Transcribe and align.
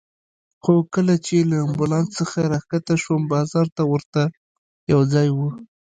خو 0.63 0.73
کله 0.95 1.15
چې 1.25 1.35
له 1.49 1.57
امبولانس 1.65 2.09
څخه 2.19 2.39
راکښته 2.53 2.95
شوم، 3.03 3.21
بازار 3.33 3.67
ته 3.75 3.83
ورته 3.91 4.21
یو 4.91 5.01
ځای 5.13 5.27
و. 5.35 5.39